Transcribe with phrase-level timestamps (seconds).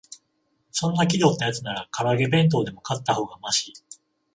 [0.71, 3.71] そんな気取ったやつなら、から揚げ弁当でも買ったほうがマシ